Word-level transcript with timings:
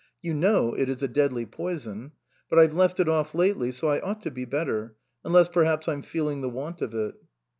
You 0.23 0.33
know 0.33 0.73
it 0.73 0.89
is 0.89 1.03
a 1.03 1.07
deadly 1.07 1.45
poison. 1.45 2.13
But 2.49 2.57
I've 2.57 2.73
left 2.73 2.99
it 2.99 3.07
off 3.07 3.35
lately, 3.35 3.71
so 3.71 3.87
I 3.89 3.99
ought 3.99 4.23
to 4.23 4.31
be 4.31 4.45
better 4.45 4.95
unless 5.23 5.47
perhaps 5.47 5.87
I'm 5.87 6.01
feeling 6.01 6.41
the 6.41 6.49
want 6.49 6.81
of 6.81 6.95
it." 6.95 7.13